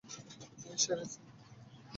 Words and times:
এই, 0.65 0.77
সেরেছে! 0.83 1.19